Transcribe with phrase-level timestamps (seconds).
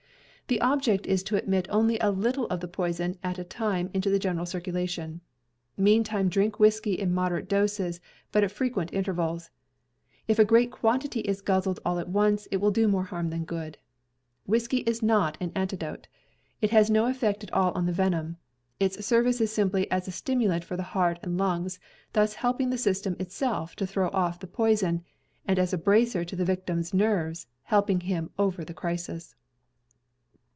[0.47, 4.09] The object is to admit only a little of the poison at a time into
[4.09, 5.21] the general circulation.
[5.77, 8.01] Meantime drink whiskey in moderate doses,
[8.33, 9.49] but at frequent intervals.
[10.27, 13.45] If a great quantity is guzzled all at once it will do more harm than
[13.45, 13.77] good.
[14.45, 16.09] Whiskey is not an antidote;
[16.59, 18.35] it has no effect at all on the venom;
[18.77, 21.79] its service is simply as a stimulant for the heart and lungs,
[22.11, 25.01] thus helping the system itself to throw off the poison,
[25.47, 29.35] and as a bracer to the victim's nerves, helping him over the crisis.